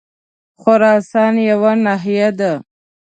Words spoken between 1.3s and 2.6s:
یوه ناحیه ده.